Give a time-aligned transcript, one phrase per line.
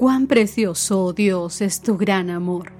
[0.00, 2.72] Cuán precioso, oh Dios, es tu gran amor.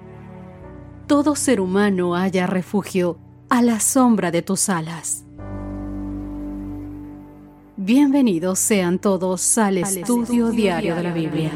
[1.05, 5.23] Todo ser humano haya refugio a la sombra de tus alas.
[7.77, 11.51] Bienvenidos sean todos al, estudio, diario de la Biblia.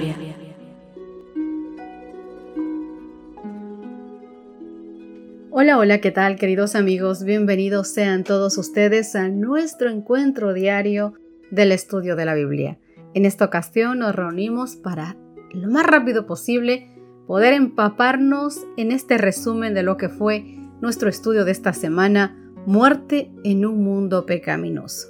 [5.49, 7.23] Hola, hola, ¿qué tal queridos amigos?
[7.23, 11.15] Bienvenidos sean todos ustedes a nuestro encuentro diario
[11.49, 12.77] del estudio de la Biblia.
[13.15, 15.17] En esta ocasión nos reunimos para
[15.55, 16.91] lo más rápido posible
[17.27, 23.31] poder empaparnos en este resumen de lo que fue nuestro estudio de esta semana, Muerte
[23.43, 25.09] en un mundo pecaminoso.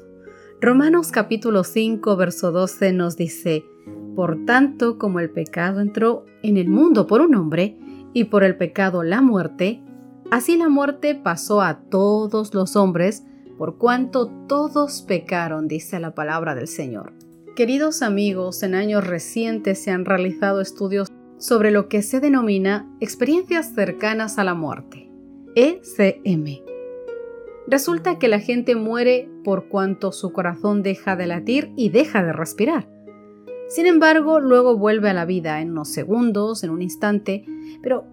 [0.60, 3.64] Romanos capítulo 5, verso 12 nos dice,
[4.14, 7.78] Por tanto, como el pecado entró en el mundo por un hombre,
[8.12, 9.82] y por el pecado la muerte,
[10.32, 13.24] así la muerte pasó a todos los hombres,
[13.58, 17.14] por cuanto todos pecaron, dice la palabra del Señor.
[17.56, 23.74] Queridos amigos, en años recientes se han realizado estudios sobre lo que se denomina experiencias
[23.74, 25.10] cercanas a la muerte,
[25.56, 26.60] ECM.
[27.66, 32.34] Resulta que la gente muere por cuanto su corazón deja de latir y deja de
[32.34, 32.90] respirar.
[33.70, 37.46] Sin embargo, luego vuelve a la vida en unos segundos, en un instante,
[37.82, 38.04] pero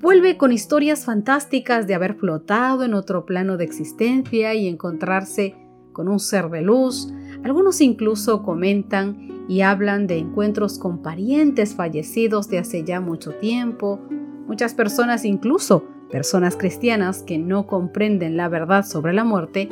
[0.00, 5.54] vuelve con historias fantásticas de haber flotado en otro plano de existencia y encontrarse
[5.92, 7.12] con un ser de luz,
[7.44, 14.00] algunos incluso comentan y hablan de encuentros con parientes fallecidos de hace ya mucho tiempo.
[14.46, 19.68] Muchas personas, incluso personas cristianas que no comprenden la verdad sobre la muerte,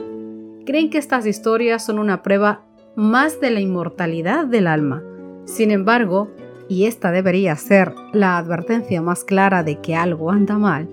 [0.65, 2.63] creen que estas historias son una prueba
[2.95, 5.03] más de la inmortalidad del alma.
[5.45, 6.31] Sin embargo,
[6.69, 10.89] y esta debería ser la advertencia más clara de que algo anda mal,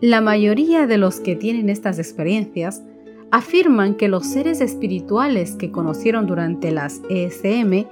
[0.00, 2.82] la mayoría de los que tienen estas experiencias
[3.34, 7.84] afirman que los seres espirituales que conocieron durante las ESM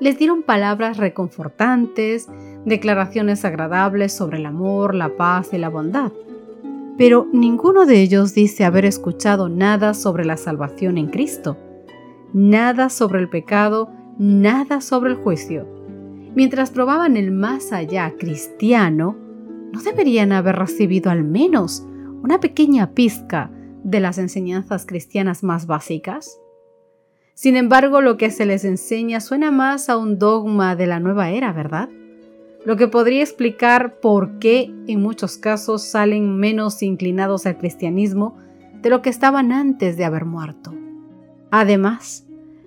[0.00, 2.28] les dieron palabras reconfortantes,
[2.64, 6.12] declaraciones agradables sobre el amor, la paz y la bondad.
[6.96, 11.58] Pero ninguno de ellos dice haber escuchado nada sobre la salvación en Cristo,
[12.32, 15.68] nada sobre el pecado, nada sobre el juicio.
[16.34, 19.14] Mientras probaban el más allá cristiano,
[19.72, 21.86] ¿no deberían haber recibido al menos
[22.22, 23.50] una pequeña pizca
[23.86, 26.40] de las enseñanzas cristianas más básicas?
[27.34, 31.30] Sin embargo, lo que se les enseña suena más a un dogma de la nueva
[31.30, 31.88] era, ¿verdad?
[32.64, 38.36] Lo que podría explicar por qué en muchos casos salen menos inclinados al cristianismo
[38.82, 40.74] de lo que estaban antes de haber muerto.
[41.52, 42.26] Además,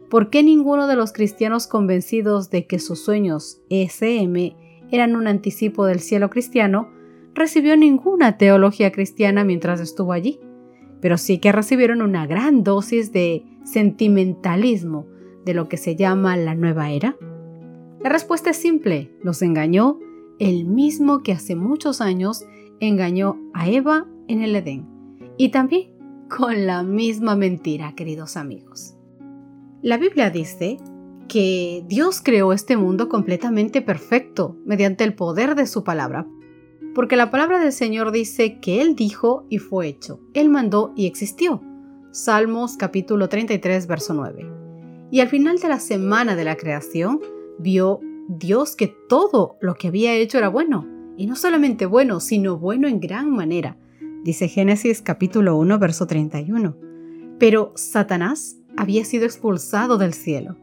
[0.10, 4.56] ¿por qué ninguno de los cristianos convencidos de que sus sueños ESM
[4.90, 6.90] eran un anticipo del cielo cristiano
[7.34, 10.40] recibió ninguna teología cristiana mientras estuvo allí?
[11.02, 15.08] Pero sí que recibieron una gran dosis de sentimentalismo
[15.46, 17.16] de lo que se llama la nueva era?
[18.02, 20.00] La respuesta es simple, los engañó
[20.40, 22.46] el mismo que hace muchos años
[22.80, 24.88] engañó a Eva en el Edén.
[25.38, 25.92] Y también
[26.30, 28.96] con la misma mentira, queridos amigos.
[29.82, 30.78] La Biblia dice
[31.28, 36.28] que Dios creó este mundo completamente perfecto mediante el poder de su palabra,
[36.96, 41.06] porque la palabra del Señor dice que Él dijo y fue hecho, Él mandó y
[41.06, 41.62] existió.
[42.12, 44.46] Salmos capítulo 33, verso 9.
[45.12, 47.20] Y al final de la semana de la creación,
[47.60, 52.58] vio Dios que todo lo que había hecho era bueno, y no solamente bueno, sino
[52.58, 53.78] bueno en gran manera,
[54.24, 56.76] dice Génesis capítulo 1, verso 31.
[57.40, 60.58] Pero Satanás había sido expulsado del cielo,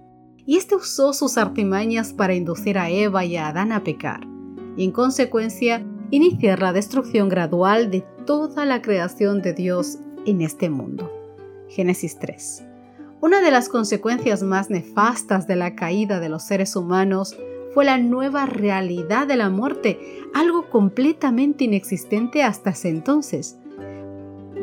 [0.46, 4.26] y éste usó sus artimañas para inducir a Eva y a Adán a pecar,
[4.76, 10.70] y en consecuencia iniciar la destrucción gradual de toda la creación de Dios en este
[10.70, 11.12] mundo.
[11.68, 12.64] Génesis 3.
[13.20, 17.36] Una de las consecuencias más nefastas de la caída de los seres humanos
[17.74, 19.98] fue la nueva realidad de la muerte,
[20.34, 23.58] algo completamente inexistente hasta ese entonces.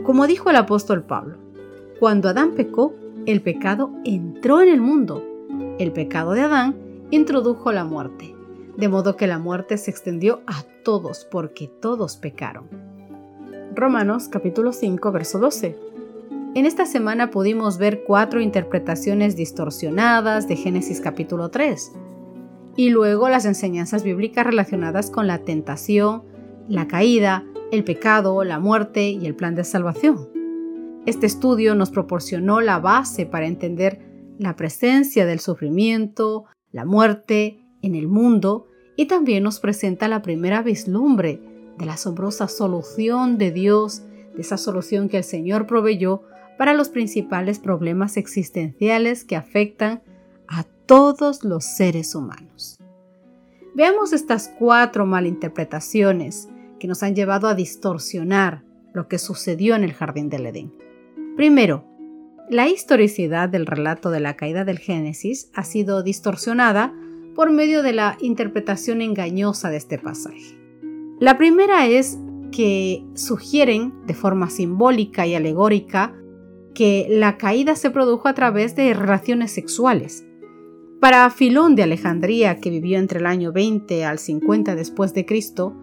[0.04, 1.38] Como dijo el apóstol Pablo,
[2.00, 2.94] cuando Adán pecó,
[3.26, 5.24] el pecado entró en el mundo.
[5.80, 6.76] El pecado de Adán
[7.12, 8.33] introdujo la muerte
[8.78, 12.68] de modo que la muerte se extendió a todos porque todos pecaron.
[13.76, 15.78] Romanos capítulo 5 verso 12.
[16.56, 21.92] En esta semana pudimos ver cuatro interpretaciones distorsionadas de Génesis capítulo 3
[22.76, 26.24] y luego las enseñanzas bíblicas relacionadas con la tentación,
[26.68, 30.30] la caída, el pecado, la muerte y el plan de salvación.
[31.06, 34.00] Este estudio nos proporcionó la base para entender
[34.38, 40.64] la presencia del sufrimiento, la muerte en el mundo y también nos presenta la primera
[40.64, 41.40] vislumbre
[41.78, 44.04] de la asombrosa solución de Dios,
[44.36, 46.24] de esa solución que el Señor proveyó
[46.58, 50.02] para los principales problemas existenciales que afectan
[50.48, 52.78] a todos los seres humanos.
[53.76, 56.48] Veamos estas cuatro malinterpretaciones
[56.80, 58.64] que nos han llevado a distorsionar
[58.94, 60.74] lo que sucedió en el jardín del Edén.
[61.36, 61.84] Primero,
[62.50, 66.94] la historicidad del relato de la caída del Génesis ha sido distorsionada
[67.36, 70.58] por medio de la interpretación engañosa de este pasaje.
[71.20, 72.20] La primera es
[72.52, 76.14] que sugieren de forma simbólica y alegórica
[76.74, 80.26] que la caída se produjo a través de relaciones sexuales.
[81.00, 85.76] Para Filón de Alejandría, que vivió entre el año 20 al 50 después de Cristo,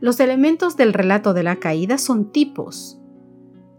[0.00, 3.00] los elementos del relato de la caída son tipos,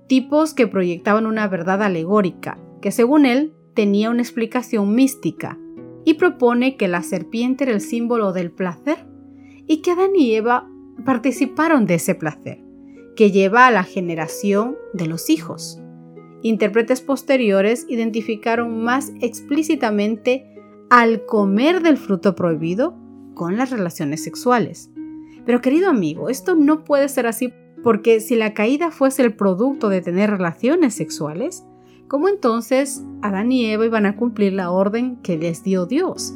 [0.07, 5.59] tipos que proyectaban una verdad alegórica, que según él tenía una explicación mística,
[6.07, 9.05] y propone que la serpiente era el símbolo del placer
[9.67, 10.65] y que Adán y Eva
[11.03, 12.63] participaron de ese placer,
[13.17, 15.81] que lleva a la generación de los hijos.
[16.43, 20.45] Intérpretes posteriores identificaron más explícitamente
[20.89, 22.95] al comer del fruto prohibido
[23.33, 24.89] con las relaciones sexuales.
[25.45, 27.51] Pero querido amigo, esto no puede ser así
[27.83, 31.65] porque si la caída fuese el producto de tener relaciones sexuales,
[32.07, 36.33] ¿cómo entonces Adán y Eva iban a cumplir la orden que les dio Dios?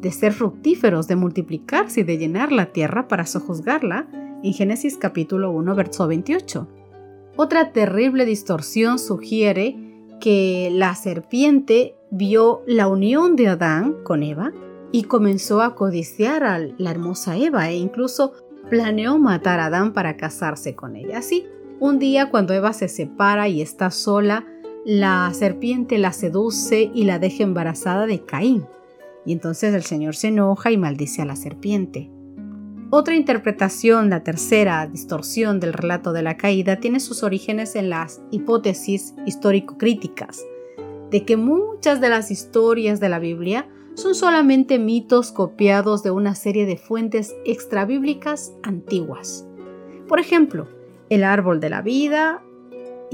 [0.00, 4.06] De ser fructíferos, de multiplicarse y de llenar la tierra para sojuzgarla
[4.42, 6.68] en Génesis capítulo 1, verso 28.
[7.36, 9.76] Otra terrible distorsión sugiere
[10.20, 14.52] que la serpiente vio la unión de Adán con Eva
[14.92, 18.32] y comenzó a codiciar a la hermosa Eva e incluso
[18.70, 21.18] planeó matar a Adán para casarse con ella.
[21.18, 21.46] Así,
[21.80, 24.46] un día cuando Eva se separa y está sola,
[24.84, 28.66] la serpiente la seduce y la deja embarazada de Caín.
[29.24, 32.10] Y entonces el Señor se enoja y maldice a la serpiente.
[32.90, 38.20] Otra interpretación, la tercera distorsión del relato de la caída, tiene sus orígenes en las
[38.30, 40.44] hipótesis histórico-críticas,
[41.10, 46.34] de que muchas de las historias de la Biblia son solamente mitos copiados de una
[46.34, 49.46] serie de fuentes extrabíblicas antiguas.
[50.06, 50.68] Por ejemplo,
[51.08, 52.42] el árbol de la vida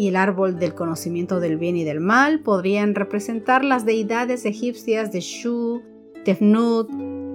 [0.01, 5.13] y el árbol del conocimiento del bien y del mal podrían representar las deidades egipcias
[5.13, 5.83] de Shu,
[6.25, 6.89] Tefnut.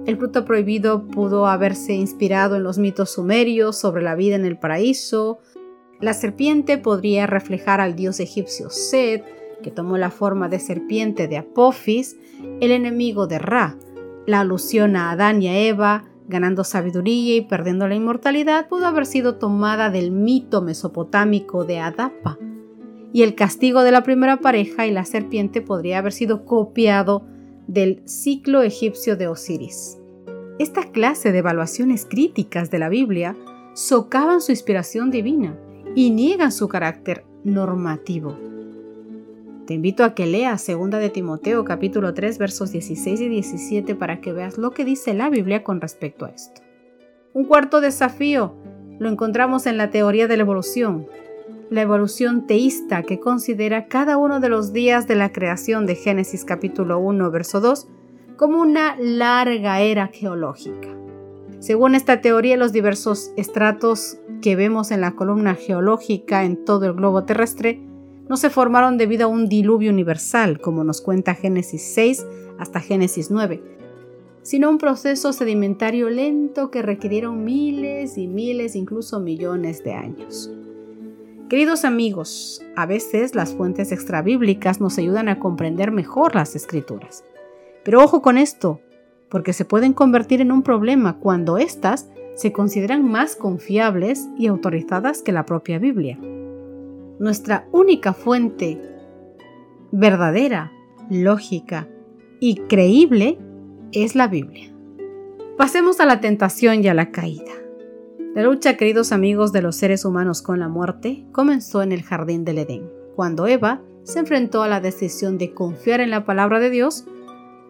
[0.04, 4.58] El fruto prohibido pudo haberse inspirado en los mitos sumerios sobre la vida en el
[4.58, 5.38] paraíso.
[6.00, 9.24] La serpiente podría reflejar al dios egipcio Set,
[9.62, 12.16] que tomó la forma de serpiente de Apophis,
[12.60, 13.78] el enemigo de Ra.
[14.26, 19.06] La alusión a Adán y a Eva, ganando sabiduría y perdiendo la inmortalidad, pudo haber
[19.06, 22.36] sido tomada del mito mesopotámico de Adapa.
[23.16, 27.24] Y el castigo de la primera pareja y la serpiente podría haber sido copiado
[27.66, 29.96] del ciclo egipcio de Osiris.
[30.58, 33.34] Esta clase de evaluaciones críticas de la Biblia
[33.72, 35.58] socavan su inspiración divina
[35.94, 38.36] y niegan su carácter normativo.
[39.66, 44.20] Te invito a que leas 2 de Timoteo capítulo 3 versos 16 y 17 para
[44.20, 46.60] que veas lo que dice la Biblia con respecto a esto.
[47.32, 48.54] Un cuarto desafío
[48.98, 51.06] lo encontramos en la teoría de la evolución,
[51.70, 56.44] la evolución teísta que considera cada uno de los días de la creación de Génesis
[56.44, 57.88] capítulo 1 verso 2
[58.36, 60.88] como una larga era geológica.
[61.58, 66.92] Según esta teoría, los diversos estratos que vemos en la columna geológica en todo el
[66.92, 67.80] globo terrestre
[68.28, 72.26] no se formaron debido a un diluvio universal, como nos cuenta Génesis 6
[72.58, 73.62] hasta Génesis 9,
[74.42, 80.52] sino un proceso sedimentario lento que requirieron miles y miles, incluso millones de años.
[81.48, 87.24] Queridos amigos, a veces las fuentes extrabíblicas nos ayudan a comprender mejor las escrituras.
[87.84, 88.80] Pero ojo con esto,
[89.28, 95.22] porque se pueden convertir en un problema cuando éstas se consideran más confiables y autorizadas
[95.22, 96.18] que la propia Biblia
[97.18, 98.80] nuestra única fuente
[99.92, 100.72] verdadera,
[101.10, 101.88] lógica
[102.40, 103.38] y creíble
[103.92, 104.72] es la Biblia.
[105.56, 107.52] Pasemos a la tentación y a la caída.
[108.36, 112.44] La lucha, queridos amigos, de los seres humanos con la muerte comenzó en el jardín
[112.44, 116.68] del Edén, cuando Eva se enfrentó a la decisión de confiar en la palabra de
[116.68, 117.06] Dios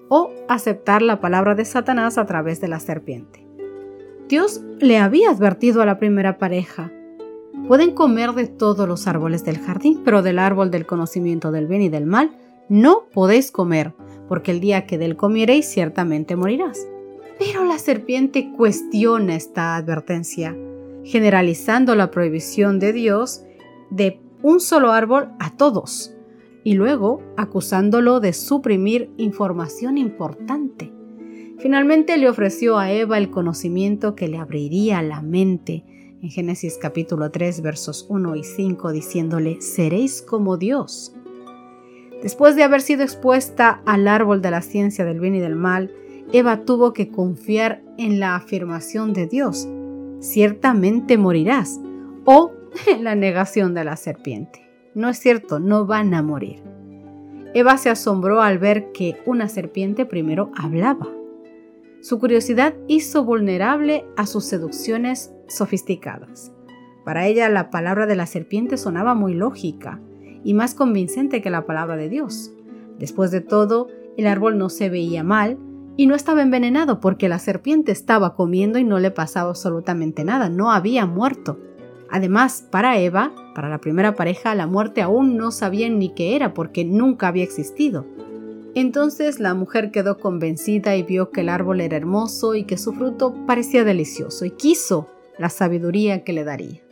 [0.09, 3.47] o aceptar la palabra de Satanás a través de la serpiente.
[4.29, 6.91] Dios le había advertido a la primera pareja
[7.69, 11.83] Pueden comer de todos los árboles del jardín, pero del árbol del conocimiento del bien
[11.83, 12.37] y del mal
[12.69, 13.95] no podéis comer,
[14.27, 16.89] porque el día que del comiereis ciertamente morirás.
[17.39, 20.57] Pero la serpiente cuestiona esta advertencia,
[21.05, 23.43] generalizando la prohibición de Dios
[23.91, 26.15] de un solo árbol a todos,
[26.65, 30.93] y luego acusándolo de suprimir información importante.
[31.59, 35.85] Finalmente le ofreció a Eva el conocimiento que le abriría la mente,
[36.23, 41.15] en Génesis capítulo 3 versos 1 y 5 diciéndole, seréis como Dios.
[42.23, 45.93] Después de haber sido expuesta al árbol de la ciencia del bien y del mal,
[46.33, 49.69] Eva tuvo que confiar en la afirmación de Dios,
[50.21, 51.81] ciertamente morirás,
[52.25, 52.53] o
[52.87, 54.69] en la negación de la serpiente.
[54.95, 56.63] No es cierto, no van a morir.
[57.55, 61.07] Eva se asombró al ver que una serpiente primero hablaba.
[62.01, 66.53] Su curiosidad hizo vulnerable a sus seducciones sofisticadas.
[67.05, 70.01] Para ella la palabra de la serpiente sonaba muy lógica
[70.45, 72.53] y más convincente que la palabra de Dios.
[72.99, 75.59] Después de todo, el árbol no se veía mal
[75.97, 80.49] y no estaba envenenado porque la serpiente estaba comiendo y no le pasaba absolutamente nada,
[80.49, 81.59] no había muerto.
[82.11, 86.55] Además, para Eva, para la primera pareja, la muerte aún no sabían ni qué era
[86.55, 88.07] porque nunca había existido.
[88.75, 92.93] Entonces la mujer quedó convencida y vio que el árbol era hermoso y que su
[92.93, 96.83] fruto parecía delicioso y quiso la sabiduría que le daría.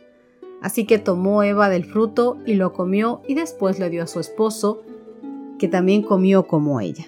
[0.61, 4.19] Así que tomó Eva del fruto y lo comió y después le dio a su
[4.19, 4.81] esposo,
[5.59, 7.05] que también comió como ella.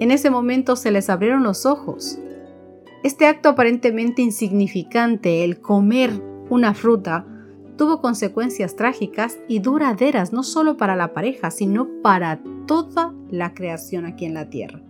[0.00, 2.18] En ese momento se les abrieron los ojos.
[3.02, 6.10] Este acto aparentemente insignificante, el comer
[6.50, 7.26] una fruta,
[7.76, 14.06] tuvo consecuencias trágicas y duraderas no solo para la pareja, sino para toda la creación
[14.06, 14.80] aquí en la tierra.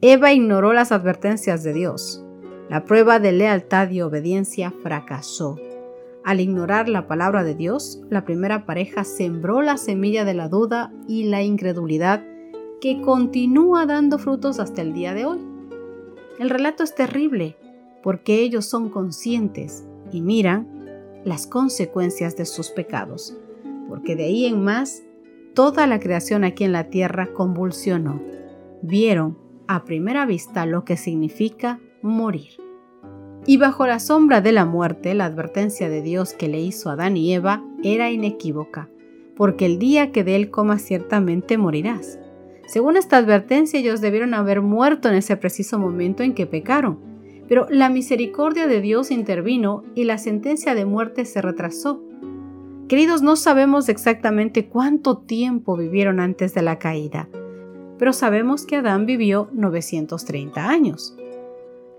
[0.00, 2.24] Eva ignoró las advertencias de Dios.
[2.68, 5.56] La prueba de lealtad y obediencia fracasó.
[6.24, 10.92] Al ignorar la palabra de Dios, la primera pareja sembró la semilla de la duda
[11.08, 12.24] y la incredulidad
[12.80, 15.38] que continúa dando frutos hasta el día de hoy.
[16.38, 17.56] El relato es terrible
[18.02, 20.66] porque ellos son conscientes y miran
[21.24, 23.36] las consecuencias de sus pecados,
[23.88, 25.02] porque de ahí en más
[25.54, 28.20] toda la creación aquí en la tierra convulsionó.
[28.82, 32.52] Vieron a primera vista lo que significa morir.
[33.46, 36.92] Y bajo la sombra de la muerte, la advertencia de Dios que le hizo a
[36.94, 38.88] Adán y Eva era inequívoca,
[39.36, 42.18] porque el día que de él comas ciertamente morirás.
[42.70, 47.00] Según esta advertencia, ellos debieron haber muerto en ese preciso momento en que pecaron,
[47.48, 52.00] pero la misericordia de Dios intervino y la sentencia de muerte se retrasó.
[52.86, 57.28] Queridos, no sabemos exactamente cuánto tiempo vivieron antes de la caída,
[57.98, 61.16] pero sabemos que Adán vivió 930 años.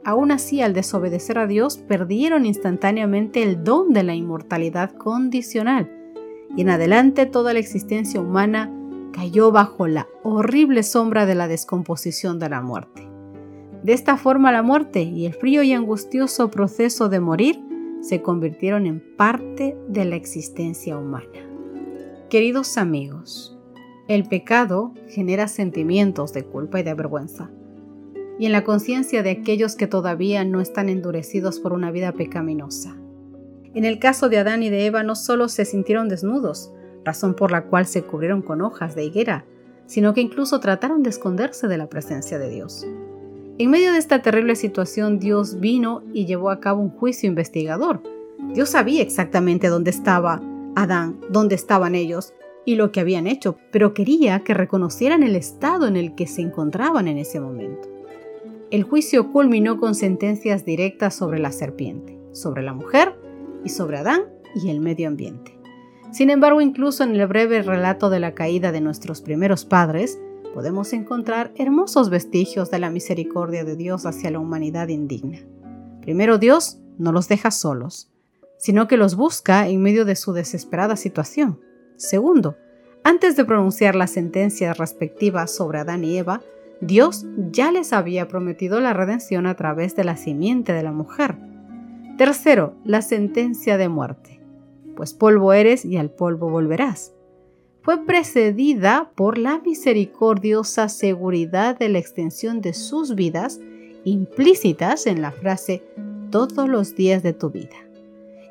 [0.06, 5.92] Aún así, al desobedecer a Dios, perdieron instantáneamente el don de la inmortalidad condicional,
[6.56, 8.72] y en adelante toda la existencia humana
[9.12, 13.08] cayó bajo la horrible sombra de la descomposición de la muerte.
[13.84, 17.60] De esta forma la muerte y el frío y angustioso proceso de morir
[18.02, 21.26] se convirtieron en parte de la existencia humana.
[22.30, 23.58] Queridos amigos,
[24.08, 27.50] el pecado genera sentimientos de culpa y de vergüenza.
[28.40, 32.96] Y en la conciencia de aquellos que todavía no están endurecidos por una vida pecaminosa.
[33.74, 36.74] En el caso de Adán y de Eva no solo se sintieron desnudos,
[37.04, 39.46] razón por la cual se cubrieron con hojas de higuera,
[39.86, 42.86] sino que incluso trataron de esconderse de la presencia de Dios.
[43.58, 48.02] En medio de esta terrible situación, Dios vino y llevó a cabo un juicio investigador.
[48.54, 50.42] Dios sabía exactamente dónde estaba
[50.76, 52.34] Adán, dónde estaban ellos
[52.66, 56.42] y lo que habían hecho, pero quería que reconocieran el estado en el que se
[56.42, 57.90] encontraban en ese momento.
[58.72, 63.16] El juicio culminó con sentencias directas sobre la serpiente, sobre la mujer
[63.66, 64.22] y sobre Adán
[64.56, 65.61] y el medio ambiente.
[66.12, 70.20] Sin embargo, incluso en el breve relato de la caída de nuestros primeros padres,
[70.54, 75.40] podemos encontrar hermosos vestigios de la misericordia de Dios hacia la humanidad indigna.
[76.02, 78.12] Primero, Dios no los deja solos,
[78.58, 81.62] sino que los busca en medio de su desesperada situación.
[81.96, 82.58] Segundo,
[83.04, 86.42] antes de pronunciar la sentencia respectiva sobre Adán y Eva,
[86.82, 91.38] Dios ya les había prometido la redención a través de la simiente de la mujer.
[92.18, 94.41] Tercero, la sentencia de muerte.
[95.02, 97.12] Pues polvo eres y al polvo volverás
[97.82, 103.60] fue precedida por la misericordiosa seguridad de la extensión de sus vidas
[104.04, 105.82] implícitas en la frase
[106.30, 107.78] todos los días de tu vida.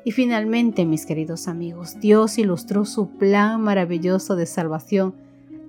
[0.03, 5.15] Y finalmente, mis queridos amigos, Dios ilustró su plan maravilloso de salvación